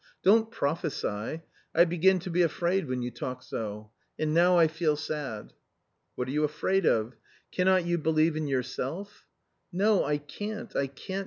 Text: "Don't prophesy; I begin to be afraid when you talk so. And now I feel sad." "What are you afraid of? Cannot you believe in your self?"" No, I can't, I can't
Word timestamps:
"Don't 0.23 0.49
prophesy; 0.49 1.43
I 1.75 1.85
begin 1.85 2.17
to 2.21 2.31
be 2.31 2.41
afraid 2.41 2.87
when 2.87 3.03
you 3.03 3.11
talk 3.11 3.43
so. 3.43 3.91
And 4.17 4.33
now 4.33 4.57
I 4.57 4.67
feel 4.67 4.95
sad." 4.95 5.53
"What 6.15 6.27
are 6.27 6.31
you 6.31 6.43
afraid 6.43 6.87
of? 6.87 7.13
Cannot 7.51 7.85
you 7.85 7.99
believe 7.99 8.35
in 8.35 8.47
your 8.47 8.63
self?"" 8.63 9.27
No, 9.71 10.03
I 10.03 10.17
can't, 10.17 10.75
I 10.75 10.87
can't 10.87 11.19